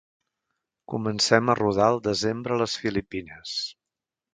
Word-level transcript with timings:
Comencem 0.93 1.53
a 1.53 1.57
rodar 1.61 1.93
el 1.95 2.03
desembre 2.11 2.59
a 2.59 2.61
les 2.65 2.79
Filipines. 2.87 3.59